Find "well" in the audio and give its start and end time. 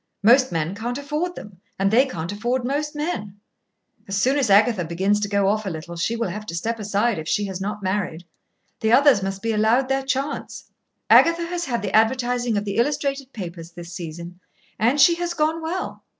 15.61-16.01